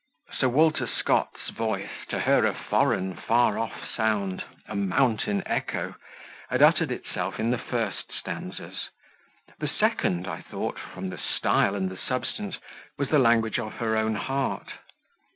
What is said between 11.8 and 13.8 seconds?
the substance, was the language of